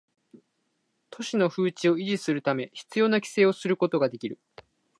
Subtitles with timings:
[1.11, 4.39] 都市の風致を維持するため必要な規制をすることができる